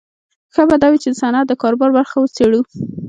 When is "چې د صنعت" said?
1.03-1.45